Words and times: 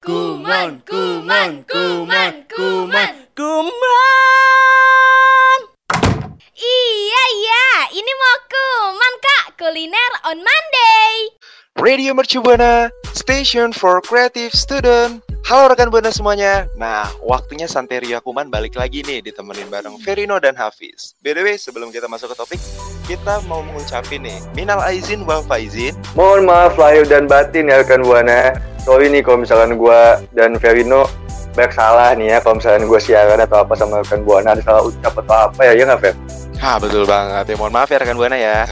Kuman, 0.00 0.80
kuman, 0.88 1.60
kuman, 1.68 2.32
kuman, 2.48 3.12
kuman. 3.36 3.68
Iya 6.56 7.24
iya, 7.36 7.68
ini 7.92 8.08
mau 8.08 8.36
kuman 8.48 9.14
kak, 9.20 9.60
kuliner 9.60 10.12
on 10.24 10.40
Monday. 10.40 11.36
Radio 11.76 12.16
Mercu 12.16 12.40
Buana, 12.40 12.88
station 13.12 13.76
for 13.76 14.00
creative 14.00 14.56
student. 14.56 15.20
Halo 15.40 15.72
rekan 15.72 15.88
Buana 15.88 16.12
semuanya. 16.12 16.68
Nah, 16.76 17.08
waktunya 17.24 17.64
Santeria 17.64 18.20
Kuman 18.20 18.52
balik 18.52 18.76
lagi 18.76 19.00
nih 19.00 19.24
ditemenin 19.24 19.72
bareng 19.72 19.96
Verino 20.04 20.36
dan 20.36 20.52
Hafiz. 20.52 21.16
BTW, 21.24 21.56
sebelum 21.56 21.88
kita 21.88 22.04
masuk 22.12 22.34
ke 22.34 22.36
topik, 22.36 22.60
kita 23.08 23.40
mau 23.48 23.64
mengucapin 23.64 24.20
nih, 24.20 24.36
minal 24.52 24.84
aizin 24.84 25.24
wal 25.24 25.40
faizin. 25.40 25.96
Mohon 26.12 26.44
maaf 26.44 26.76
lahir 26.76 27.08
dan 27.08 27.24
batin 27.24 27.72
ya 27.72 27.80
rekan 27.80 28.04
Buana. 28.04 28.52
Sorry 28.84 29.08
nih 29.08 29.24
kalau 29.24 29.40
misalkan 29.40 29.80
gua 29.80 30.20
dan 30.36 30.60
Verino 30.60 31.08
banyak 31.56 31.72
salah 31.72 32.12
nih 32.12 32.36
ya 32.36 32.38
kalau 32.44 32.60
misalkan 32.60 32.84
gua 32.84 33.00
siaran 33.00 33.40
atau 33.40 33.64
apa 33.64 33.72
sama 33.80 34.04
rekan 34.04 34.20
Buana 34.20 34.52
ada 34.52 34.62
salah 34.62 34.84
ucap 34.84 35.16
atau 35.24 35.36
apa 35.48 35.60
ya 35.64 35.72
ya 35.72 35.84
nggak 35.88 36.00
Ver? 36.04 36.14
Ah, 36.60 36.76
betul 36.76 37.08
banget. 37.08 37.48
Ya, 37.48 37.56
mohon 37.56 37.72
maaf 37.72 37.88
ya 37.88 37.96
rekan 37.96 38.20
Buana 38.20 38.36
ya. 38.36 38.68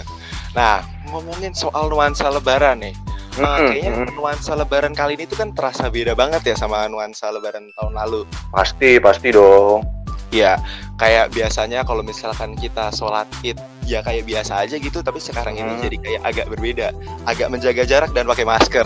Nah, 0.52 0.84
ngomongin 1.08 1.56
soal 1.56 1.88
nuansa 1.88 2.28
lebaran 2.28 2.84
nih. 2.84 3.07
Nah, 3.38 3.58
kayaknya 3.70 4.10
nuansa 4.12 4.52
lebaran 4.58 4.92
kali 4.92 5.14
ini 5.14 5.24
tuh 5.30 5.38
kan 5.38 5.54
terasa 5.54 5.86
beda 5.86 6.12
banget 6.18 6.42
ya 6.42 6.54
sama 6.58 6.90
nuansa 6.90 7.30
lebaran 7.30 7.70
tahun 7.78 7.94
lalu. 7.94 8.26
Pasti 8.50 8.98
pasti 8.98 9.30
dong. 9.30 9.86
Iya, 10.28 10.60
kayak 11.00 11.32
biasanya 11.32 11.88
kalau 11.88 12.04
misalkan 12.04 12.52
kita 12.58 12.92
sholat 12.92 13.24
id 13.40 13.56
ya 13.88 14.04
kayak 14.04 14.28
biasa 14.28 14.60
aja 14.60 14.76
gitu, 14.76 15.00
tapi 15.00 15.16
sekarang 15.24 15.56
ini 15.56 15.72
Hmm. 15.72 15.80
jadi 15.80 15.96
kayak 16.04 16.20
agak 16.20 16.46
berbeda, 16.52 16.88
agak 17.24 17.48
menjaga 17.48 17.82
jarak 17.88 18.10
dan 18.12 18.28
pakai 18.28 18.44
masker. 18.44 18.84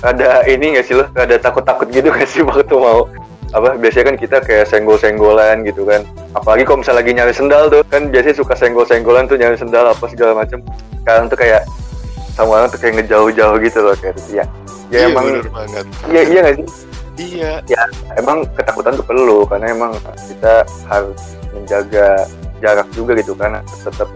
Ada 0.00 0.48
ini 0.48 0.78
nggak 0.78 0.86
sih 0.88 0.96
lo? 0.96 1.04
Ada 1.12 1.36
takut-takut 1.42 1.92
gitu 1.92 2.08
nggak 2.08 2.24
sih 2.24 2.40
waktu 2.40 2.72
mau 2.72 3.04
apa 3.48 3.80
biasanya 3.80 4.12
kan 4.12 4.16
kita 4.20 4.36
kayak 4.44 4.68
senggol-senggolan 4.68 5.64
gitu 5.64 5.88
kan 5.88 6.04
apalagi 6.36 6.68
kalau 6.68 6.84
misalnya 6.84 7.00
lagi 7.00 7.12
nyari 7.16 7.32
sendal 7.32 7.72
tuh 7.72 7.80
kan 7.88 8.12
biasanya 8.12 8.36
suka 8.36 8.52
senggol-senggolan 8.52 9.24
tuh 9.24 9.40
nyari 9.40 9.56
sendal 9.56 9.88
apa 9.88 10.04
segala 10.04 10.36
macem 10.44 10.60
sekarang 11.00 11.32
tuh 11.32 11.38
kayak 11.40 11.64
sama 12.38 12.62
orang 12.62 12.68
tuh 12.70 12.78
kayak 12.78 13.02
ngejauh-jauh 13.02 13.58
gitu 13.58 13.78
loh 13.82 13.94
kayak 13.98 14.14
gitu 14.22 14.30
ya 14.38 14.46
ya 14.94 15.10
emang 15.10 15.26
bener 15.26 15.50
banget. 15.50 15.84
iya 16.06 16.22
iya 16.30 16.40
nggak 16.46 16.56
sih 16.62 16.68
Iya, 17.18 17.58
emang 18.14 18.46
ketakutan 18.54 18.94
tuh 18.94 19.02
perlu 19.02 19.42
karena 19.42 19.74
emang 19.74 19.90
kita 20.30 20.62
harus 20.86 21.18
menjaga 21.50 22.30
jarak 22.62 22.86
juga 22.94 23.18
gitu 23.18 23.34
karena 23.34 23.58
tetap 23.82 24.06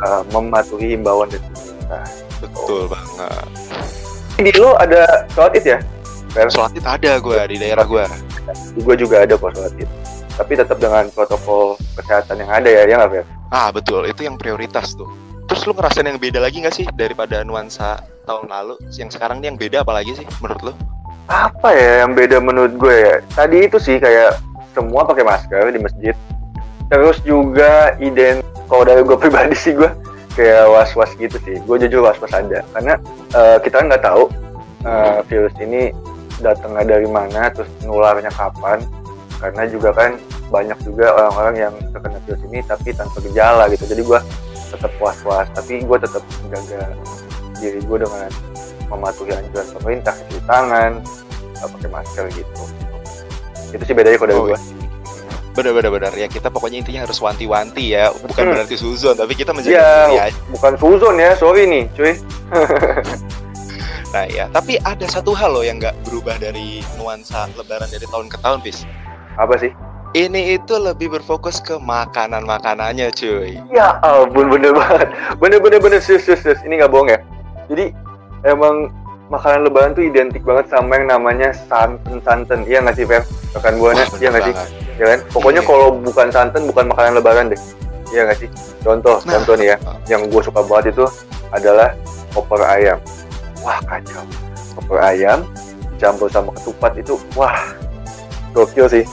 uh, 0.00 0.24
mematuhi 0.32 0.96
himbauan 0.96 1.28
dari 1.28 1.44
pemerintah. 1.52 2.04
betul 2.40 2.88
banget. 2.88 3.46
Di 4.40 4.52
lo 4.56 4.72
ada 4.80 5.28
sholat 5.36 5.52
id 5.52 5.66
ya? 5.68 5.78
Sholat 6.48 6.72
id 6.80 6.84
ada 6.88 7.12
gue 7.20 7.40
di 7.52 7.56
daerah 7.60 7.84
gue. 7.84 8.04
Gue 8.80 8.96
juga 8.96 9.28
ada 9.28 9.36
kok 9.36 9.52
sholat 9.52 9.76
id. 9.76 9.90
Tapi 10.36 10.52
tetap 10.56 10.80
dengan 10.80 11.12
protokol 11.12 11.76
kesehatan 11.96 12.40
yang 12.40 12.50
ada 12.52 12.68
ya, 12.72 12.82
ya 12.88 12.94
nggak 13.04 13.10
Fer? 13.20 13.24
Ah 13.52 13.68
betul, 13.68 14.08
itu 14.08 14.24
yang 14.24 14.40
prioritas 14.40 14.96
tuh. 14.96 15.08
Lu 15.66 15.74
ngerasain 15.74 16.06
yang 16.06 16.22
beda 16.22 16.38
lagi 16.38 16.62
nggak 16.62 16.74
sih 16.78 16.86
daripada 16.94 17.42
nuansa 17.42 17.98
tahun 18.22 18.46
lalu? 18.46 18.78
Yang 18.94 19.18
sekarang 19.18 19.42
nih 19.42 19.50
yang 19.50 19.58
beda 19.58 19.76
apa 19.82 19.98
lagi 19.98 20.14
sih 20.14 20.22
menurut 20.38 20.70
lu? 20.70 20.72
Apa 21.26 21.74
ya 21.74 22.06
yang 22.06 22.14
beda 22.14 22.38
menurut 22.38 22.78
gue 22.78 22.94
ya? 22.94 23.18
Tadi 23.34 23.66
itu 23.66 23.82
sih 23.82 23.98
kayak 23.98 24.38
semua 24.70 25.02
pakai 25.02 25.26
masker 25.26 25.74
di 25.74 25.82
masjid. 25.82 26.14
Terus 26.86 27.18
juga 27.26 27.98
ident 27.98 28.46
kalau 28.70 28.86
dari 28.86 29.02
gue 29.02 29.18
pribadi 29.26 29.58
sih 29.58 29.74
gue 29.74 29.90
kayak 30.38 30.70
was-was 30.70 31.10
gitu 31.18 31.34
sih. 31.42 31.58
Gue 31.66 31.82
jujur 31.82 32.06
was-was 32.06 32.30
ada 32.30 32.62
karena 32.70 32.94
eh, 33.34 33.58
kita 33.58 33.82
nggak 33.90 34.06
tahu 34.06 34.30
eh, 34.86 35.18
virus 35.26 35.54
ini 35.58 35.90
datangnya 36.38 36.94
dari 36.94 37.10
mana, 37.10 37.50
terus 37.50 37.66
nularnya 37.82 38.30
kapan. 38.30 38.86
Karena 39.42 39.66
juga 39.66 39.90
kan 39.90 40.14
banyak 40.46 40.78
juga 40.86 41.10
orang-orang 41.10 41.54
yang 41.58 41.74
terkena 41.90 42.22
virus 42.22 42.42
ini 42.46 42.62
tapi 42.62 42.94
tanpa 42.94 43.18
gejala 43.18 43.66
gitu. 43.66 43.82
Jadi 43.90 44.06
gue 44.06 44.45
tetap 44.68 44.92
was-was, 44.98 45.46
tapi 45.54 45.82
gue 45.82 45.98
tetap 45.98 46.22
menjaga 46.42 46.92
diri 47.56 47.80
gue 47.80 47.98
dengan 48.02 48.28
mematuhi 48.86 49.32
anjuran 49.34 49.68
pemerintah, 49.80 50.14
cuci 50.26 50.40
tangan, 50.46 51.00
nggak 51.56 51.68
pakai 51.74 51.88
masker 51.90 52.24
gitu. 52.34 52.62
Itu 53.74 53.82
sih 53.82 53.94
bedanya 53.94 54.18
kalau 54.18 54.28
dari 54.30 54.40
Oh, 54.40 54.46
gue. 54.52 54.60
Bener-bener 55.56 55.88
bener 55.88 56.12
ya 56.12 56.28
kita 56.28 56.52
pokoknya 56.52 56.84
intinya 56.84 57.08
harus 57.08 57.16
wanti-wanti 57.16 57.96
ya, 57.96 58.12
bukan 58.12 58.44
Hmm. 58.44 58.52
berarti 58.60 58.76
suzon 58.76 59.16
tapi 59.16 59.32
kita 59.32 59.56
menjaga 59.56 59.72
Iya, 60.12 60.28
diri 60.28 60.52
bukan 60.52 60.72
suzon 60.76 61.16
ya, 61.16 61.32
sorry 61.32 61.64
nih, 61.64 61.88
cuy. 61.96 62.12
Nah 64.14 64.24
ya, 64.30 64.46
tapi 64.48 64.78
ada 64.80 65.04
satu 65.08 65.34
hal 65.34 65.50
loh 65.52 65.64
yang 65.66 65.80
nggak 65.82 65.96
berubah 66.06 66.36
dari 66.38 66.80
nuansa 66.96 67.50
lebaran 67.58 67.88
dari 67.90 68.06
tahun 68.06 68.28
ke 68.30 68.38
tahun, 68.40 68.58
Pis. 68.62 68.86
Apa 69.36 69.56
sih? 69.60 69.72
Ini 70.16 70.56
itu 70.56 70.80
lebih 70.80 71.12
berfokus 71.12 71.60
ke 71.60 71.76
makanan-makanannya, 71.76 73.12
cuy. 73.12 73.60
Ya 73.68 74.00
ampun, 74.00 74.48
bener 74.48 74.72
banget. 74.72 75.12
Bener, 75.36 75.60
bener, 75.60 75.76
bener, 75.76 76.00
sus, 76.00 76.24
sus, 76.24 76.40
sus. 76.40 76.56
Ini 76.64 76.80
nggak 76.80 76.88
bohong 76.88 77.12
ya. 77.12 77.20
Jadi, 77.68 77.92
emang 78.48 78.88
makanan 79.28 79.68
lebaran 79.68 79.92
tuh 79.92 80.08
identik 80.08 80.40
banget 80.40 80.72
sama 80.72 80.96
yang 80.96 81.12
namanya 81.12 81.52
santen-santen. 81.52 82.64
Iya 82.64 82.80
nggak 82.80 82.96
sih, 82.96 83.04
Fer? 83.04 83.28
Rekan 83.52 83.76
buahnya, 83.76 84.08
iya 84.16 84.28
nggak 84.32 84.44
sih? 84.48 84.54
Ya 84.96 85.04
kan? 85.12 85.18
Pokoknya 85.36 85.60
Iya. 85.60 85.68
kalau 85.68 85.86
bukan 86.00 86.28
santan, 86.32 86.62
bukan 86.64 86.84
makanan 86.88 87.12
lebaran 87.20 87.52
deh. 87.52 87.60
Iya 88.08 88.24
nggak 88.24 88.38
sih? 88.40 88.48
Contoh, 88.80 89.20
Nah. 89.28 89.36
contoh 89.36 89.52
nih 89.60 89.68
ya. 89.74 89.76
Yang 90.08 90.32
gue 90.32 90.42
suka 90.48 90.64
banget 90.64 90.96
itu 90.96 91.04
adalah 91.52 91.92
opor 92.32 92.64
ayam. 92.64 92.96
Wah, 93.60 93.76
kacau. 93.84 94.24
Opor 94.80 94.96
ayam 94.96 95.44
campur 96.00 96.32
sama 96.32 96.56
ketupat 96.56 96.96
itu, 96.96 97.20
wah, 97.36 97.60
gokil 98.56 98.88
sih. 98.88 99.04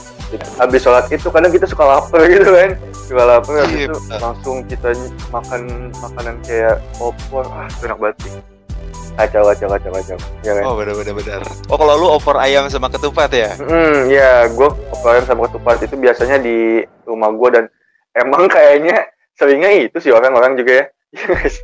Habis 0.56 0.80
sholat 0.82 1.06
itu 1.08 1.28
kadang 1.28 1.50
kita 1.50 1.64
suka 1.64 1.84
lapar 1.84 2.26
gitu 2.32 2.48
kan. 2.48 2.70
Suka 2.92 3.22
lapar, 3.22 3.62
habis 3.62 3.76
Iya, 3.76 3.86
itu 3.86 3.98
benar. 4.00 4.18
langsung 4.20 4.56
kita 4.64 4.88
makan 5.28 5.60
makanan 5.94 6.34
kayak 6.42 6.76
opor. 6.98 7.44
Ah, 7.46 7.68
enak 7.80 7.98
banget 7.98 8.16
sih. 8.22 8.32
Kacau, 9.14 9.46
kacau, 9.46 9.68
kacau, 9.70 9.90
kacau. 9.92 10.16
Ya 10.42 10.52
kan? 10.58 10.62
Oh 10.66 10.74
bener-bener 10.74 11.14
bener. 11.14 11.40
Oh 11.70 11.78
kalau 11.78 11.94
lu 11.94 12.06
opor 12.08 12.34
ayam 12.34 12.66
sama 12.66 12.90
ketupat 12.90 13.30
ya? 13.30 13.54
Hmm, 13.56 14.10
ya, 14.10 14.50
gue 14.50 14.68
opor 14.90 15.14
ayam 15.14 15.22
sama 15.24 15.46
ketupat 15.46 15.78
itu 15.80 15.94
biasanya 15.94 16.36
di 16.36 16.82
rumah 17.04 17.30
gue 17.30 17.48
dan 17.54 17.64
emang 18.12 18.50
kayaknya 18.50 19.06
seringnya 19.34 19.70
itu 19.86 19.98
sih 20.00 20.10
orang-orang 20.10 20.58
juga 20.58 20.72
ya. 20.74 20.84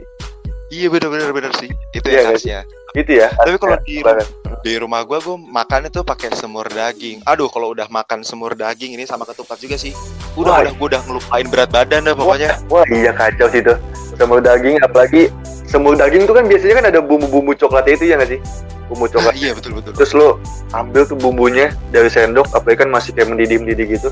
Iya? 0.71 0.87
Iya 0.87 0.87
bener-bener 0.87 1.31
bener 1.35 1.53
sih. 1.59 1.67
Itu 1.91 2.07
Iya, 2.07 2.23
yang 2.23 2.27
nggak 2.31 2.63
khasnya. 2.91 3.03
Itu 3.03 3.13
ya. 3.15 3.29
Tapi 3.31 3.57
kalau 3.57 3.77
khasnya 3.79 4.13
di 4.19 4.25
di 4.61 4.73
rumah 4.77 5.01
gua 5.07 5.19
gua 5.23 5.37
makan 5.39 5.89
itu 5.89 6.05
pakai 6.05 6.29
semur 6.37 6.69
daging. 6.69 7.25
Aduh 7.25 7.49
kalau 7.49 7.73
udah 7.73 7.89
makan 7.89 8.21
semur 8.21 8.53
daging 8.53 8.99
ini 8.99 9.07
sama 9.07 9.25
ketupat 9.25 9.57
juga 9.57 9.81
sih. 9.81 9.95
Udah 10.37 10.53
Wah. 10.53 10.61
udah 10.67 10.73
gua 10.77 10.87
udah 10.93 11.01
ngelupain 11.09 11.47
berat 11.49 11.71
badan 11.73 12.05
dah 12.05 12.15
pokoknya. 12.15 12.51
Wah 12.69 12.85
iya 12.93 13.15
kacau 13.15 13.49
sih 13.49 13.63
itu. 13.63 13.75
Semur 14.19 14.45
daging 14.45 14.77
apalagi 14.85 15.33
semur 15.65 15.97
daging 15.97 16.29
tuh 16.29 16.35
kan 16.37 16.45
biasanya 16.45 16.75
kan 16.83 16.87
ada 16.93 17.01
bumbu-bumbu 17.01 17.57
coklatnya 17.57 17.95
itu 17.97 18.05
ya 18.11 18.15
nggak 18.21 18.31
sih? 18.37 18.41
Bumbu 18.91 19.07
Ah, 19.07 19.11
coklat. 19.17 19.33
iya 19.39 19.51
betul 19.55 19.73
betul. 19.79 19.93
Terus 19.97 20.13
lo 20.19 20.29
ambil 20.75 21.07
tuh 21.07 21.17
bumbunya 21.17 21.71
dari 21.95 22.11
sendok, 22.11 22.51
apalagi 22.53 22.85
kan 22.85 22.91
masih 22.91 23.15
kayak 23.15 23.31
mendidih-mendidih 23.33 23.87
gitu. 23.97 24.11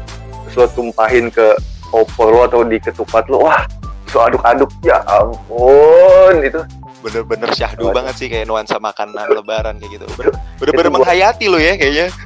Terus 0.48 0.54
lo 0.54 0.64
tumpahin 0.72 1.28
ke 1.28 1.58
opor 1.90 2.30
lo 2.30 2.40
atau 2.46 2.62
di 2.62 2.78
ketupat 2.78 3.26
lo. 3.26 3.42
Wah, 3.42 3.66
so 4.06 4.22
aduk-aduk. 4.22 4.70
Ya 4.86 5.02
ampun, 5.04 6.40
itu 6.46 6.62
Bener-bener 6.98 7.46
syahdu 7.54 7.88
Waduh. 7.88 7.94
banget 7.94 8.14
sih 8.18 8.26
kayak 8.26 8.46
nuansa 8.46 8.76
makanan 8.76 9.30
lebaran 9.30 9.78
kayak 9.78 10.02
gitu. 10.02 10.06
Bener- 10.18 10.34
Bener-bener 10.58 10.90
menghayati 10.90 11.46
lo 11.46 11.56
ya 11.56 11.78
kayaknya. 11.78 12.06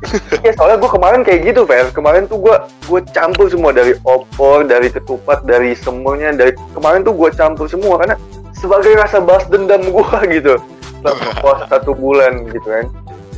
Ya 0.43 0.50
soalnya 0.59 0.83
gue 0.83 0.91
kemarin 0.91 1.21
kayak 1.22 1.41
gitu, 1.47 1.62
Fer. 1.62 1.87
Kemarin 1.94 2.27
tuh 2.27 2.41
gue 2.41 2.55
gue 2.91 3.00
campur 3.15 3.47
semua 3.47 3.71
dari 3.71 3.94
opor, 4.03 4.66
dari 4.66 4.91
ketupat, 4.91 5.47
dari 5.47 5.71
semurnya, 5.72 6.34
dari 6.34 6.50
kemarin 6.75 7.06
tuh 7.06 7.15
gue 7.15 7.31
campur 7.31 7.71
semua 7.71 7.94
karena 8.00 8.16
sebagai 8.53 8.91
rasa 8.97 9.22
balas 9.22 9.47
dendam 9.47 9.87
gue 9.87 10.19
gitu. 10.37 10.59
Selama 10.99 11.31
puasa 11.38 11.65
satu 11.71 11.94
bulan 11.94 12.43
gitu 12.49 12.66
kan. 12.66 12.87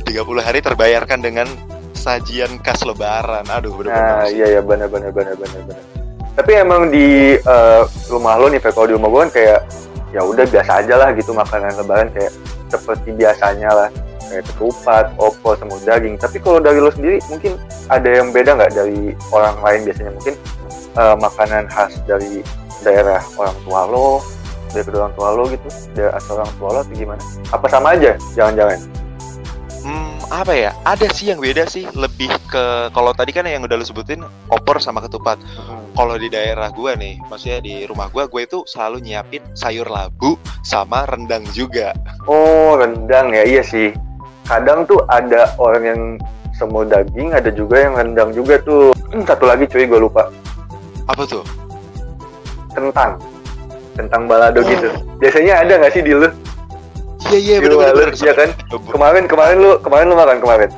30 0.05 0.17
hari 0.39 0.59
terbayarkan 0.61 1.19
dengan 1.19 1.47
sajian 1.93 2.57
khas 2.61 2.81
lebaran. 2.81 3.45
Aduh 3.45 3.75
bener-bener. 3.75 4.17
Nah 4.17 4.25
iya 4.29 4.47
ya 4.49 4.61
benar 4.61 4.87
benar 4.89 5.11
benar. 5.11 5.35
Tapi 6.35 6.51
emang 6.51 6.89
di 6.89 7.37
eh, 7.37 7.81
rumah 8.07 8.35
lo 8.35 8.49
nih, 8.49 8.59
Fer, 8.59 8.73
kalau 8.73 8.89
di 8.89 8.95
rumah 8.97 9.07
gue 9.07 9.21
kan 9.23 9.31
kayak 9.31 9.59
ya 10.15 10.23
udah 10.23 10.47
biasa 10.47 10.71
aja 10.79 10.95
lah 10.95 11.09
gitu 11.11 11.35
makanan 11.35 11.75
lebaran 11.75 12.07
kayak 12.15 12.31
seperti 12.71 13.11
biasanya 13.11 13.67
lah 13.67 13.89
kayak 14.31 14.47
ketupat, 14.47 15.11
opor, 15.19 15.59
semur 15.59 15.77
daging. 15.83 16.15
Tapi 16.15 16.39
kalau 16.39 16.63
dari 16.63 16.79
lo 16.79 16.89
sendiri 16.89 17.19
mungkin 17.27 17.59
ada 17.91 18.07
yang 18.07 18.31
beda 18.31 18.55
nggak 18.55 18.73
dari 18.73 19.11
orang 19.35 19.55
lain 19.59 19.81
biasanya 19.91 20.11
mungkin 20.15 20.35
eh, 20.95 21.15
makanan 21.19 21.63
khas 21.67 21.93
dari 22.07 22.41
daerah 22.81 23.19
orang 23.35 23.57
tua 23.67 23.81
lo, 23.91 24.09
dari 24.71 24.83
kedua 24.87 24.99
orang 25.05 25.15
tua 25.19 25.29
lo 25.35 25.43
gitu, 25.51 25.67
dari 25.93 26.09
asal 26.15 26.39
orang 26.39 26.53
tua 26.57 26.69
lo 26.71 26.79
atau 26.81 26.95
gimana? 26.95 27.23
Apa 27.51 27.67
sama 27.67 27.87
aja? 27.93 28.15
Jangan-jangan? 28.33 29.04
Hmm, 30.25 30.41
apa 30.41 30.53
ya? 30.57 30.71
Ada 30.81 31.07
sih 31.13 31.29
yang 31.29 31.37
beda 31.37 31.69
sih. 31.69 31.85
Lebih 31.93 32.33
ke 32.49 32.89
kalau 32.89 33.13
tadi 33.13 33.29
kan 33.29 33.45
yang 33.45 33.61
udah 33.61 33.77
lu 33.77 33.85
sebutin 33.85 34.25
opor 34.49 34.81
sama 34.81 35.01
ketupat. 35.01 35.37
Kalau 35.95 36.17
di 36.17 36.27
daerah 36.27 36.73
gua 36.73 36.97
nih, 36.97 37.21
maksudnya 37.29 37.61
di 37.61 37.85
rumah 37.85 38.11
gua, 38.11 38.27
gue 38.27 38.41
itu 38.43 38.67
selalu 38.67 38.99
nyiapin 38.99 39.39
sayur 39.55 39.87
labu 39.87 40.35
sama 40.59 41.07
rendang 41.07 41.45
juga. 41.55 41.93
Oh 42.27 42.75
rendang 42.75 43.31
ya 43.31 43.45
iya 43.45 43.63
sih. 43.63 43.93
Kadang 44.45 44.83
tuh 44.85 45.01
ada 45.07 45.55
orang 45.55 45.83
yang 45.85 46.01
semur 46.51 46.83
daging, 46.85 47.31
ada 47.31 47.47
juga 47.49 47.85
yang 47.85 47.93
rendang 47.95 48.35
juga 48.35 48.59
tuh. 48.59 48.91
Hmm, 49.13 49.23
satu 49.23 49.47
lagi 49.47 49.65
cuy, 49.71 49.87
gue 49.87 49.99
lupa. 50.01 50.27
Apa 51.07 51.23
tuh? 51.23 51.45
Kentang. 52.75 53.15
Kentang 53.95 54.27
balado 54.27 54.59
Oh. 54.59 54.67
gitu. 54.67 54.91
Biasanya 55.23 55.63
ada 55.63 55.79
nggak 55.79 55.93
sih 55.95 56.03
di 56.03 56.11
lu? 56.11 56.27
Iya 57.25 57.39
iya 57.39 57.55
rumah 57.61 57.89
lu, 57.89 57.97
bener-bener. 57.97 58.09
iya 58.21 58.33
kan? 58.33 58.49
Kemarin 58.91 59.23
kemarin 59.25 59.57
lu 59.57 59.71
kemarin 59.81 60.05
lu 60.11 60.15
makan 60.15 60.37
kemarin. 60.37 60.69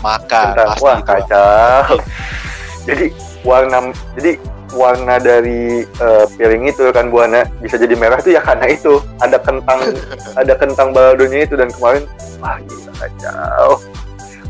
Makan 0.00 0.46
Kentang. 0.52 0.68
pasti 0.68 0.84
Wah, 0.84 0.98
kacau. 1.02 1.94
jadi 2.88 3.04
warna 3.42 3.78
jadi 4.14 4.30
warna 4.74 5.16
dari 5.22 5.86
eh, 5.86 6.24
piring 6.34 6.66
itu 6.68 6.90
kan 6.90 7.08
buana 7.08 7.46
bisa 7.62 7.78
jadi 7.78 7.94
merah 7.94 8.18
tuh 8.18 8.34
ya 8.34 8.42
karena 8.42 8.66
itu 8.68 8.98
ada 9.22 9.38
kentang 9.38 9.80
ada 10.40 10.52
kentang 10.58 10.90
baladonya 10.90 11.46
itu 11.46 11.54
dan 11.54 11.70
kemarin 11.70 12.02
wah 12.42 12.58
gila 12.58 12.92
kacau 12.98 13.78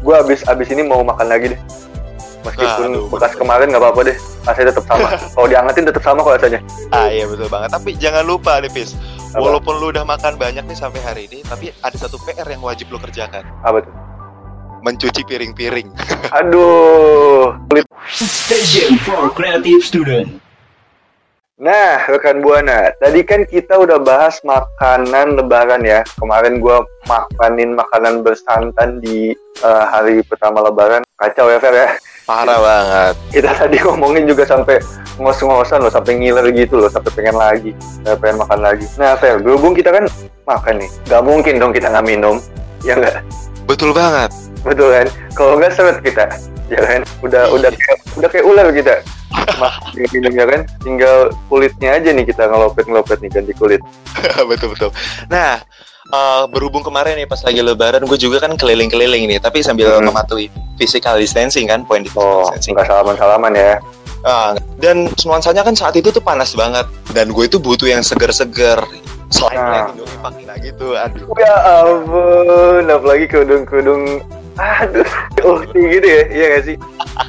gue 0.01 0.15
abis 0.17 0.41
abis 0.49 0.69
ini 0.73 0.81
mau 0.81 1.05
makan 1.05 1.29
lagi 1.29 1.53
deh 1.53 1.61
meskipun 2.45 2.91
Aduh, 2.97 3.05
bekas 3.13 3.33
bener. 3.37 3.41
kemarin 3.45 3.67
nggak 3.73 3.83
apa-apa 3.85 4.01
deh 4.13 4.17
rasanya 4.49 4.69
tetap 4.73 4.85
sama 4.89 5.07
kalau 5.37 5.47
diangetin 5.49 5.85
tetap 5.93 6.03
sama 6.03 6.19
kok 6.25 6.35
rasanya 6.41 6.61
Ah 6.89 7.09
iya 7.11 7.25
betul 7.27 7.49
banget. 7.51 7.69
Tapi 7.75 7.91
jangan 7.99 8.23
lupa 8.23 8.63
nih, 8.63 8.71
Pis. 8.71 8.95
Apa? 9.35 9.51
Walaupun 9.51 9.83
lu 9.83 9.91
udah 9.91 10.07
makan 10.07 10.39
banyak 10.39 10.63
nih 10.63 10.79
sampai 10.79 11.03
hari 11.03 11.23
ini, 11.27 11.43
tapi 11.43 11.75
ada 11.83 11.97
satu 11.99 12.23
PR 12.23 12.47
yang 12.47 12.63
wajib 12.63 12.87
lu 12.95 13.03
kerjakan. 13.03 13.43
apa 13.67 13.83
tuh 13.83 13.91
Mencuci 14.87 15.27
piring-piring. 15.27 15.91
aduh 16.39 17.59
Station 18.15 18.95
for 19.03 19.35
Creative 19.35 19.83
Student. 19.83 20.39
Nah, 21.59 22.07
rekan 22.07 22.47
Buana, 22.47 22.95
tadi 23.03 23.27
kan 23.27 23.43
kita 23.43 23.75
udah 23.75 23.99
bahas 23.99 24.39
makanan 24.47 25.35
lebaran 25.35 25.83
ya. 25.83 26.07
Kemarin 26.15 26.63
gua 26.63 26.87
makanin 27.11 27.75
makanan 27.75 28.23
bersantan 28.23 29.03
di 29.03 29.35
eh, 29.63 29.85
hari 29.91 30.23
pertama 30.23 30.63
lebaran. 30.63 31.03
Kacau 31.19 31.51
ya, 31.51 31.59
Fer 31.59 31.75
ya. 31.75 31.89
Parah 32.25 32.57
banget. 32.57 33.15
Kita 33.37 33.51
tadi 33.53 33.77
ngomongin 33.85 34.25
juga 34.25 34.49
sampai 34.49 34.81
ngos-ngosan 35.21 35.85
loh, 35.85 35.93
sampai 35.93 36.17
ngiler 36.17 36.49
gitu 36.57 36.81
loh, 36.81 36.89
sampai 36.89 37.13
pengen 37.13 37.37
lagi, 37.37 37.77
sampai 38.01 38.17
pengen 38.17 38.37
makan 38.41 38.61
lagi. 38.65 38.87
Nah, 38.97 39.13
Fer, 39.21 39.45
berhubung 39.45 39.77
kita 39.77 39.93
kan 39.93 40.09
makan 40.49 40.81
nih. 40.81 40.91
Gak 41.05 41.21
mungkin 41.21 41.61
dong 41.61 41.77
kita 41.77 41.93
nggak 41.93 42.07
minum. 42.09 42.41
Ya 42.81 42.97
nggak? 42.97 43.21
Betul 43.69 43.93
banget. 43.93 44.33
Betul 44.65 44.89
kan? 44.89 45.07
Kalau 45.37 45.61
nggak 45.61 45.73
seret 45.77 46.01
kita. 46.01 46.25
Ya 46.73 46.81
kan? 46.81 47.01
Udah 47.21 47.53
udah 47.53 47.69
kayak, 47.69 47.99
udah 48.17 48.29
kayak 48.33 48.47
ular 48.49 48.67
kita. 48.73 49.05
Mas, 49.61 49.77
minum 50.09 50.33
ya 50.33 50.49
kan? 50.49 50.61
Tinggal 50.81 51.29
kulitnya 51.53 52.01
aja 52.01 52.09
nih 52.09 52.25
kita 52.25 52.49
ngelopet-ngelopet 52.49 53.21
nih 53.21 53.31
ganti 53.37 53.53
kulit. 53.53 53.85
betul 54.51 54.73
betul. 54.73 54.91
Nah, 55.29 55.61
eh, 56.07 56.45
berhubung 56.47 56.83
kemarin 56.83 57.17
nih 57.17 57.25
pas 57.25 57.41
lagi 57.41 57.61
lebaran, 57.61 58.05
gue 58.05 58.19
juga 58.19 58.39
kan 58.39 58.55
keliling-keliling 58.55 59.25
nih, 59.27 59.39
tapi 59.39 59.61
sambil 59.61 59.89
Hmm. 59.95 60.05
mematuhi 60.05 60.47
physical 60.75 61.17
distancing 61.17 61.65
kan, 61.65 61.83
poin 61.83 62.03
di 62.03 62.11
Oh, 62.13 62.45
distancing. 62.45 62.75
nggak 62.75 62.87
salaman-salaman 62.87 63.53
ya. 63.53 63.81
Ah, 64.21 64.53
dan 64.79 65.09
nuansanya 65.21 65.61
kan 65.61 65.73
saat 65.73 65.95
itu 65.95 66.09
tuh 66.09 66.21
panas 66.21 66.53
banget, 66.53 66.85
dan 67.13 67.29
gue 67.29 67.45
itu 67.45 67.57
butuh 67.57 67.87
yang 67.87 68.01
seger-seger. 68.01 68.81
Selain 69.29 69.57
Nah. 69.57 69.89
Indomie 69.91 70.21
Pakina 70.21 70.55
gitu, 70.57 70.95
aduh. 70.95 71.27
Ya 71.35 71.55
ampun, 71.83 72.85
apalagi 72.87 73.25
kerudung-kerudung 73.27 74.21
aduh, 74.55 75.09
uhti 75.43 75.81
gitu 75.91 76.07
ya, 76.07 76.23
iya 76.31 76.47
gak 76.55 76.63
sih? 76.65 76.77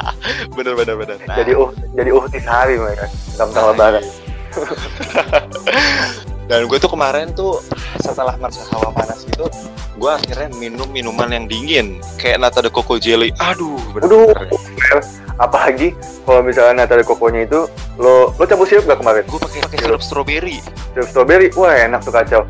Bener 0.56 0.74
bener 0.74 0.96
bener. 0.96 1.18
Nah, 1.26 1.36
Jadi 1.36 1.52
uh, 1.54 1.68
jadi 1.92 2.10
uhti 2.12 2.38
sehari 2.38 2.76
mereka, 2.78 3.06
tentang 3.34 3.52
nah, 3.56 3.72
lebaran. 3.72 4.04
iya. 4.04 4.14
Dan 6.46 6.70
gue 6.70 6.78
tuh 6.78 6.88
kemarin 6.88 7.34
tuh 7.34 7.58
setelah 8.02 8.36
merasa 8.40 8.64
hawa 8.74 8.92
panas 8.92 9.24
gitu, 9.24 9.48
gue 9.96 10.12
akhirnya 10.12 10.50
minum 10.60 10.88
minuman 10.92 11.30
yang 11.32 11.46
dingin, 11.46 12.00
kayak 12.20 12.42
nata 12.42 12.60
de 12.60 12.72
coco 12.72 13.00
jelly. 13.00 13.32
Aduh, 13.40 13.80
Aduh, 14.00 14.32
bener-bener. 14.32 15.02
apalagi 15.36 15.92
kalau 16.24 16.42
misalnya 16.44 16.84
nata 16.84 17.00
de 17.00 17.04
kokonya 17.04 17.44
itu, 17.48 17.68
lo 18.00 18.32
lo 18.36 18.44
campur 18.44 18.68
sirup 18.68 18.88
gak 18.88 19.00
kemarin? 19.00 19.24
Gue 19.28 19.40
pakai 19.40 19.60
pakai 19.68 19.78
sirup 19.84 20.02
strawberry. 20.04 20.60
Sirup 20.96 21.08
strawberry, 21.12 21.48
wah 21.56 21.76
enak 21.76 22.04
tuh 22.04 22.14
kacau. 22.16 22.42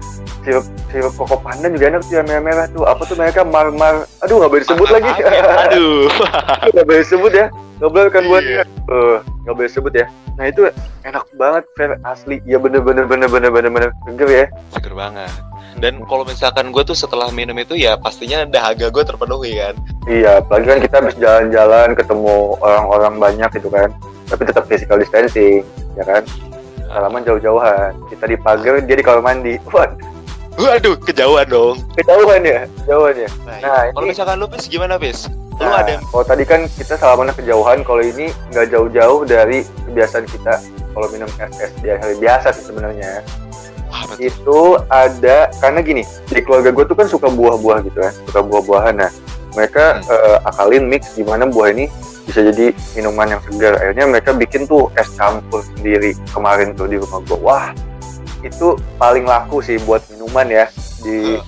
Sirup 0.46 0.66
sirup 0.94 1.14
koko 1.18 1.42
pandan 1.42 1.74
juga 1.74 1.90
enak 1.90 2.02
tuh 2.06 2.22
yang 2.22 2.28
merah-merah 2.30 2.66
tuh. 2.70 2.86
Apa 2.86 3.02
tuh 3.10 3.18
mereka 3.18 3.42
mar-mar? 3.42 4.06
Aduh 4.22 4.38
nggak 4.38 4.52
boleh 4.54 4.62
disebut 4.62 4.88
lagi. 4.94 5.12
Aduh. 5.70 6.06
nggak 6.74 6.86
boleh 6.86 7.02
disebut 7.02 7.32
ya. 7.34 7.48
Nggak 7.82 7.92
boleh 7.92 8.10
kan 8.14 8.24
buat 8.30 8.44
Iya. 8.46 8.64
Eh, 8.66 9.18
nggak 9.46 9.54
boleh 9.54 9.70
disebut 9.70 9.94
ya. 9.94 10.06
Nah 10.36 10.46
itu 10.46 10.62
enak 11.02 11.24
banget, 11.32 11.64
fair 11.74 11.92
asli. 12.02 12.42
Ya 12.44 12.58
bener-bener 12.58 13.06
bener-bener 13.06 13.50
bener-bener 13.50 13.90
seger 14.04 14.28
ya. 14.28 14.46
Seger 14.74 14.92
banget. 14.92 15.30
Dan 15.76 16.02
kalau 16.04 16.24
misalkan 16.24 16.72
gue 16.72 16.82
tuh 16.82 16.96
setelah 16.96 17.28
minum 17.30 17.54
itu 17.54 17.76
ya 17.76 17.94
pastinya 17.94 18.42
dahaga 18.44 18.88
gue 18.88 19.04
terpenuhi 19.04 19.54
kan. 19.56 19.76
Iya, 20.06 20.40
apalagi 20.40 20.66
kan 20.66 20.80
kita 20.82 20.96
habis 20.98 21.16
jalan-jalan 21.16 21.94
ketemu 21.94 22.36
orang-orang 22.58 23.14
banyak 23.16 23.50
gitu 23.54 23.70
kan. 23.70 23.92
Tapi 24.26 24.42
tetap 24.44 24.66
physical 24.66 24.98
distancing, 24.98 25.62
ya 25.94 26.04
kan? 26.04 26.24
Salaman 26.88 27.22
jauh-jauhan. 27.22 27.92
Kita 28.08 28.26
di 28.26 28.38
pagar, 28.40 28.80
dia 28.82 28.96
di 28.96 29.04
kamar 29.04 29.22
mandi. 29.22 29.60
Wah, 29.76 29.86
Waduh, 30.56 30.96
kejauhan 31.04 31.44
dong. 31.46 31.76
kejauhan 32.00 32.40
ya, 32.42 32.64
jauhan 32.88 33.16
ya. 33.18 33.30
Nah, 33.44 33.58
Nah, 33.60 33.60
iya. 33.60 33.92
kalau 33.92 34.02
ini- 34.02 34.12
misalkan 34.16 34.36
lu 34.40 34.48
pis 34.48 34.66
gimana 34.66 34.96
pis? 34.96 35.28
Lu 35.56 35.64
Nah, 35.64 35.82
ada 35.82 36.04
kalau 36.12 36.26
tadi 36.28 36.44
kan 36.44 36.68
kita 36.68 37.00
salamannya 37.00 37.36
kejauhan, 37.36 37.80
kalau 37.88 38.04
ini 38.04 38.28
nggak 38.52 38.76
jauh-jauh 38.76 39.24
dari 39.24 39.64
kebiasaan 39.88 40.28
kita 40.28 40.60
kalau 40.92 41.08
minum 41.12 41.28
es-es 41.40 41.72
di 41.80 41.92
hari 41.92 42.16
biasa 42.20 42.52
sih 42.56 42.64
sebenarnya. 42.68 43.24
Wah, 43.88 44.04
betul. 44.12 44.20
Itu 44.28 44.60
ada 44.92 45.48
karena 45.64 45.80
gini, 45.80 46.04
di 46.28 46.40
keluarga 46.44 46.76
gue 46.76 46.86
tuh 46.88 46.98
kan 47.00 47.08
suka 47.08 47.28
buah-buah 47.32 47.78
gitu 47.88 48.00
kan, 48.04 48.14
suka 48.28 48.40
buah-buahan. 48.44 48.96
Nah, 49.00 49.12
mereka 49.56 50.04
eh, 50.04 50.38
akalin 50.44 50.92
mix 50.92 51.16
gimana 51.16 51.48
buah 51.48 51.72
ini 51.72 51.88
bisa 52.28 52.44
jadi 52.52 52.76
minuman 52.98 53.38
yang 53.38 53.42
segar. 53.48 53.80
Akhirnya 53.80 54.06
mereka 54.12 54.36
bikin 54.36 54.68
tuh 54.68 54.92
es 55.00 55.08
campur 55.16 55.64
sendiri 55.64 56.18
kemarin 56.36 56.76
tuh 56.76 56.92
di 56.92 57.00
rumah 57.00 57.24
gue. 57.24 57.40
Wah, 57.40 57.72
itu 58.44 58.76
paling 59.00 59.24
laku 59.24 59.64
sih 59.64 59.80
buat 59.88 60.04
minuman 60.12 60.48
ya 60.52 60.66
di 61.02 61.40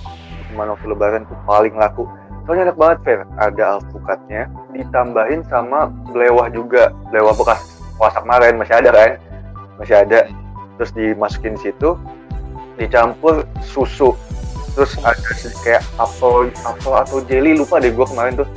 minuman 0.48 0.72
waktu 0.72 0.86
lebaran 0.88 1.22
tuh 1.28 1.36
paling 1.44 1.76
laku. 1.76 2.08
Soalnya 2.48 2.72
enak 2.72 2.80
banget, 2.80 2.98
Fer. 3.04 3.20
Ada 3.36 3.76
alpukatnya, 3.76 4.48
ditambahin 4.72 5.44
sama 5.52 5.92
belewah 6.08 6.48
juga. 6.48 6.96
Belewah 7.12 7.36
bekas 7.36 7.60
puasa 8.00 8.24
kemarin, 8.24 8.56
masih 8.56 8.80
ada 8.80 8.88
kan? 8.88 9.20
Masih 9.76 10.00
ada. 10.00 10.32
Terus 10.80 10.90
dimasukin 10.96 11.60
situ, 11.60 12.00
dicampur 12.80 13.44
susu. 13.60 14.16
Terus 14.72 14.96
ada 15.04 15.20
kayak 15.60 15.84
apel, 16.00 16.48
apel 16.64 16.92
atau 16.96 17.20
jelly, 17.28 17.52
lupa 17.52 17.84
deh 17.84 17.92
gue 17.92 18.06
kemarin 18.08 18.40
tuh. 18.40 18.48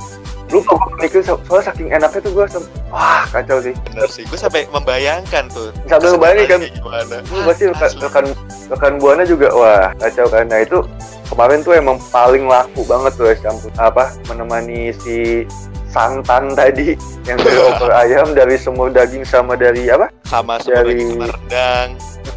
Lupa 0.52 0.76
gue 0.76 0.96
mikir, 1.00 1.20
so- 1.24 1.40
soalnya 1.42 1.64
saking 1.66 1.88
enaknya 1.88 2.20
tuh 2.20 2.32
gue, 2.32 2.44
wah 2.86 3.24
kacau 3.26 3.58
sih. 3.58 3.72
bener 3.88 4.04
sih. 4.06 4.22
Gue 4.22 4.36
sampai 4.36 4.68
membayangkan 4.68 5.48
tuh. 5.48 5.72
Sambil 5.86 6.12
ngebayangin 6.12 6.46
kan, 6.46 6.60
Gimana? 6.60 7.16
Lu 7.24 7.40
pasti 7.42 7.64
rekan, 7.66 7.90
rekan, 7.98 8.24
rekan 8.68 8.92
buana 8.96 9.22
juga 9.22 9.48
wah 9.50 9.92
kacau 9.98 10.26
kan 10.26 10.44
nah 10.44 10.60
itu 10.60 10.80
kemarin 11.28 11.60
tuh 11.60 11.72
emang 11.72 12.00
paling 12.08 12.44
laku 12.44 12.80
banget 12.84 13.12
tuh 13.14 13.28
es 13.28 13.40
campur 13.40 13.68
apa 13.76 14.16
menemani 14.26 14.92
si 14.94 15.44
santan 15.86 16.52
tadi 16.52 16.96
yang 17.22 17.36
dari 17.36 17.58
opor 17.68 17.92
ayam 17.92 18.32
dari 18.32 18.56
semur 18.56 18.88
daging 18.88 19.24
sama 19.24 19.52
dari 19.54 19.88
apa 19.88 20.08
sama 20.24 20.56
sama 20.56 20.72
Dari- 20.74 20.88
daging 20.94 21.10
sama 21.10 21.26
rendang. 21.28 21.88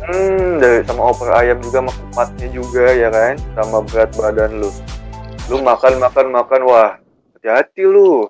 hmm 0.03 0.48
dari 0.60 0.79
sama 0.84 1.01
opor 1.05 1.29
ayam 1.31 1.57
juga 1.62 1.77
sama 1.79 1.91
kupatnya 1.93 2.48
juga 2.51 2.86
ya 2.89 3.10
kan 3.10 3.34
sama 3.55 3.77
berat 3.81 4.12
badan 4.12 4.51
lu 4.60 4.69
lu 5.45 5.55
makan 5.62 5.93
makan 5.98 6.25
makan 6.34 6.62
wah 6.65 6.91
hati-hati 7.45 7.85
lu. 7.85 8.25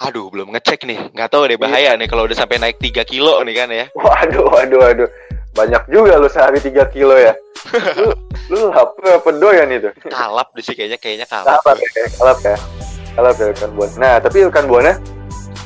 Aduh, 0.00 0.32
belum 0.32 0.56
ngecek 0.56 0.88
nih. 0.88 1.12
Nggak 1.12 1.28
tahu 1.28 1.52
deh 1.52 1.60
bahaya 1.60 1.92
nih 2.00 2.08
kalau 2.08 2.24
udah 2.24 2.32
sampai 2.32 2.56
naik 2.56 2.80
3 2.80 3.04
kilo 3.04 3.44
nih 3.44 3.54
kan 3.54 3.68
ya. 3.68 3.86
waduh 3.92 4.48
waduh 4.48 4.78
waduh. 4.80 5.08
Banyak 5.52 5.84
juga 5.92 6.16
lu 6.16 6.32
sehari 6.32 6.56
3 6.56 6.88
kilo 6.88 7.12
ya. 7.12 7.36
Lu 8.00 8.16
lu 8.48 8.72
lapar 8.72 9.20
apa 9.20 9.30
doyan 9.36 9.68
itu? 9.68 9.92
Kalap 10.08 10.48
sih 10.64 10.72
kayaknya 10.72 10.96
kayaknya 10.96 11.26
kalap. 11.28 11.60
kalap 11.60 11.76
ya 11.92 12.06
kalap 12.16 12.38
ya. 12.40 12.56
Kalap 13.12 13.34
ya 13.36 13.46
rekan 13.52 13.70
buana 13.76 13.96
nah 13.98 14.14
tapi 14.22 14.36
rekan 14.46 14.64
buana 14.64 14.92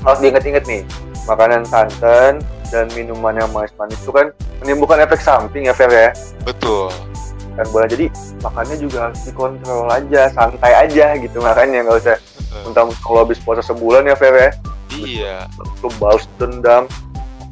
harus 0.03 0.19
diinget-inget 0.19 0.65
nih. 0.67 0.83
Makanan 1.29 1.63
santan 1.69 2.43
dan 2.73 2.91
minuman 2.99 3.37
yang 3.37 3.51
manis-manis 3.55 4.01
itu 4.01 4.11
kan 4.11 4.35
menimbulkan 4.65 4.99
efek 5.07 5.23
samping 5.23 5.71
ya 5.71 5.77
Fer 5.77 5.93
ya. 5.93 6.11
Betul. 6.43 6.91
rekan 7.53 7.69
buana 7.69 7.87
jadi 7.87 8.09
makannya 8.41 8.77
juga 8.81 8.99
harus 9.13 9.21
dikontrol 9.29 9.85
aja 9.93 10.33
santai 10.33 10.73
aja 10.73 11.21
gitu 11.21 11.37
makanya 11.45 11.85
nggak 11.85 12.01
usah 12.01 12.17
mentang 12.63 12.89
kalau 13.01 13.23
habis 13.23 13.39
puasa 13.39 13.63
sebulan 13.63 14.05
ya 14.05 14.15
Fer 14.15 14.35
ya 14.35 14.51
Iya. 14.93 15.37
lu 15.81 15.89
balas 15.97 16.29
dendam 16.37 16.85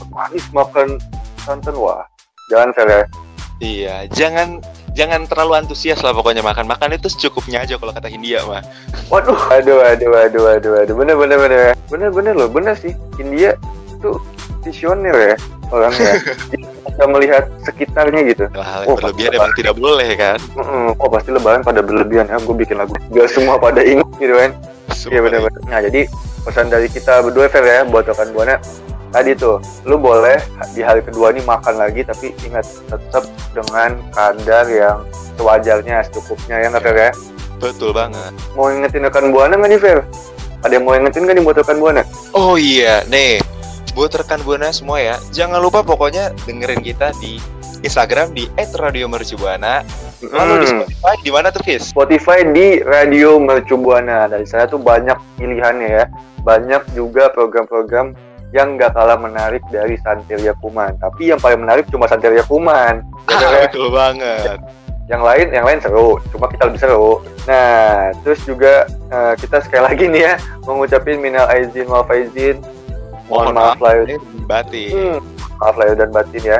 manis 0.09 0.45
makan 0.50 1.00
santan 1.40 1.73
wah 1.75 2.04
jangan 2.49 2.71
Fer 2.73 2.88
ya 2.88 3.02
Iya, 3.61 4.09
jangan 4.09 4.64
jangan 4.97 5.28
terlalu 5.28 5.52
antusias 5.61 6.00
lah 6.00 6.16
pokoknya 6.16 6.40
makan. 6.40 6.64
Makan 6.64 6.97
itu 6.97 7.12
secukupnya 7.12 7.61
aja 7.61 7.76
kalau 7.76 7.92
kata 7.92 8.09
Hindia 8.09 8.40
mah. 8.49 8.64
Waduh, 9.12 9.37
aduh, 9.52 9.85
aduh, 9.85 10.09
aduh, 10.16 10.45
aduh, 10.49 10.73
aduh, 10.80 10.95
bener, 10.97 11.12
bener, 11.12 11.37
bener, 11.37 11.61
bener, 11.92 12.09
bener 12.09 12.33
loh, 12.40 12.49
bener 12.49 12.73
sih. 12.73 12.97
India 13.21 13.52
tuh 14.00 14.16
visioner 14.64 15.12
ya 15.12 15.37
orangnya. 15.69 16.16
Bisa 16.88 17.04
melihat 17.04 17.52
sekitarnya 17.61 18.21
gitu. 18.33 18.45
Hal 18.57 18.88
Oh, 18.88 18.97
yang 18.97 19.12
berlebihan 19.12 19.28
pasti 19.28 19.37
emang 19.37 19.52
tidak 19.61 19.75
boleh 19.76 20.09
kan. 20.16 20.38
Oh 20.97 21.09
pasti 21.12 21.28
lebaran 21.28 21.61
pada 21.61 21.85
berlebihan 21.85 22.33
ya, 22.33 22.40
gue 22.40 22.57
bikin 22.57 22.80
lagu. 22.80 22.97
Gak 23.12 23.28
semua 23.28 23.61
pada 23.61 23.85
ingat 23.85 24.09
gitu 24.16 24.33
kan. 24.33 24.57
Iya 25.09 25.20
benar-benar. 25.23 25.62
Nah 25.66 25.80
jadi 25.85 26.00
pesan 26.44 26.66
dari 26.73 26.88
kita 26.88 27.23
berdua 27.25 27.47
Fer 27.49 27.64
ya 27.64 27.80
buat 27.85 28.09
rekan 28.09 28.32
buana 28.32 28.56
tadi 29.11 29.35
tuh 29.35 29.59
lu 29.85 29.99
boleh 29.99 30.38
di 30.70 30.87
hari 30.87 31.02
kedua 31.02 31.35
ini 31.35 31.42
makan 31.42 31.82
lagi 31.82 32.06
tapi 32.06 32.30
ingat 32.47 32.62
tetap 32.87 33.26
dengan 33.50 33.99
kadar 34.14 34.64
yang 34.70 35.02
sewajarnya 35.35 36.06
secukupnya 36.06 36.62
ya 36.62 36.66
nggak 36.70 36.85
Fer 36.85 36.97
ya. 36.97 37.11
Betul 37.61 37.92
banget. 37.92 38.32
Mau 38.56 38.73
ingetin 38.73 39.04
rekan 39.04 39.32
buana 39.35 39.56
nggak 39.59 39.70
nih 39.70 39.80
Fer? 39.80 39.99
Ada 40.61 40.73
yang 40.76 40.85
mau 40.85 40.94
ingetin 40.97 41.25
nggak 41.25 41.37
nih 41.40 41.44
buat 41.44 41.56
rekan 41.61 41.78
buana? 41.80 42.02
Oh 42.37 42.56
iya, 42.56 43.04
nih 43.09 43.40
buat 43.92 44.14
rekan 44.14 44.40
buana 44.47 44.70
semua 44.70 45.02
ya, 45.02 45.18
jangan 45.35 45.59
lupa 45.59 45.82
pokoknya 45.82 46.30
dengerin 46.47 46.78
kita 46.80 47.11
di 47.18 47.42
Instagram 47.82 48.30
di 48.32 48.47
@radiomercubuana. 48.54 49.82
Lalu 50.22 50.52
di 50.54 50.66
Hmm. 50.66 50.80
Spotify 50.84 51.14
di 51.18 51.30
mana 51.30 51.48
tuh, 51.48 51.62
Fis? 51.62 51.82
Spotify 51.86 52.38
di 52.44 52.66
Radio 52.80 53.36
Mercubuana. 53.36 54.26
Dari 54.26 54.44
sana 54.44 54.64
tuh 54.64 54.76
banyak 54.76 55.16
pilihannya 55.34 55.88
ya. 55.90 56.04
Banyak 56.40 56.92
juga 56.92 57.28
program-program 57.30 58.12
yang 58.50 58.74
gak 58.74 58.92
kalah 58.92 59.14
menarik 59.14 59.62
dari 59.68 59.96
Santeria 59.96 60.52
Kuman. 60.54 60.98
Tapi 60.98 61.30
yang 61.30 61.38
paling 61.38 61.60
menarik 61.60 61.88
cuma 61.88 62.04
Santeria 62.04 62.42
Kuman. 62.42 63.00
Ah, 63.30 63.64
betul 63.64 63.88
banget. 63.90 64.58
yang 65.06 65.26
lain 65.26 65.50
yang 65.50 65.66
lain 65.66 65.82
seru 65.82 66.22
cuma 66.30 66.46
kita 66.46 66.70
lebih 66.70 66.78
seru 66.78 67.18
nah 67.42 68.14
terus 68.22 68.46
juga 68.46 68.86
eh, 69.10 69.34
kita 69.34 69.58
sekali 69.58 69.82
lagi 69.82 70.04
nih 70.06 70.22
ya 70.22 70.34
mengucapin 70.62 71.18
minal 71.18 71.50
aizin 71.50 71.90
wal 71.90 72.06
faizin 72.06 72.62
mohon 73.26 73.50
maaf 73.50 73.82
lahir 73.82 74.06
lahir 74.06 74.22
batin. 74.46 74.90
hmm, 74.94 75.18
maaf 75.58 75.74
lahir 75.74 75.98
dan 75.98 76.14
batin 76.14 76.42
ya 76.46 76.58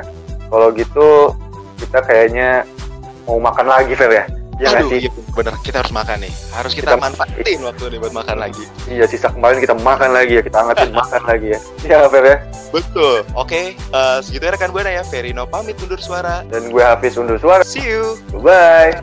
kalau 0.51 0.75
gitu 0.75 1.31
kita 1.79 2.03
kayaknya 2.03 2.67
mau 3.25 3.39
makan 3.39 3.67
lagi 3.67 3.93
Fer 3.95 4.13
ya 4.13 4.25
Iya 4.61 4.77
nggak 4.77 4.83
Aduh, 4.85 4.91
sih? 4.93 5.01
iya 5.01 5.11
bener. 5.33 5.55
Kita 5.65 5.77
harus 5.81 5.89
makan 5.89 6.17
nih. 6.21 6.33
Harus 6.53 6.73
kita, 6.77 6.93
Kita- 6.93 7.01
manfaatin 7.01 7.59
waktu 7.65 7.83
ini 7.89 7.97
buat 7.97 8.13
makan 8.13 8.37
lagi. 8.37 8.65
Iya, 8.93 9.09
sisa 9.09 9.33
kemarin 9.33 9.57
kita 9.57 9.73
makan 9.73 10.13
lagi 10.13 10.37
ya, 10.37 10.43
kita 10.45 10.57
angetin 10.61 10.93
makan 10.93 11.23
lagi 11.25 11.47
ya. 11.57 11.61
Iya, 11.81 11.99
Fer 12.13 12.25
ya. 12.29 12.37
Betul. 12.69 13.25
Oke, 13.33 13.73
eh, 13.73 14.19
segitu 14.21 14.45
ya 14.45 14.53
rekan 14.53 14.69
buana 14.69 14.93
ya. 14.93 15.01
Verino 15.09 15.49
pamit 15.49 15.81
undur 15.81 15.97
suara. 15.97 16.45
Dan 16.45 16.69
gue 16.69 16.85
Hafiz 16.85 17.17
undur 17.17 17.41
suara. 17.41 17.65
See 17.65 17.89
you. 17.89 18.21
Bye. 18.37 19.01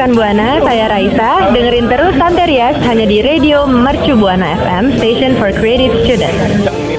Rekan 0.00 0.16
Buana, 0.16 0.64
saya 0.64 0.88
Raisa. 0.88 1.52
Dengerin 1.52 1.84
terus 1.92 2.16
Santerias 2.16 2.72
hanya 2.88 3.04
di 3.04 3.20
Radio 3.20 3.68
Mercu 3.68 4.16
Buana 4.16 4.56
FM, 4.56 4.96
Station 4.96 5.36
for 5.36 5.52
Creative 5.52 5.92
Students. 6.08 6.89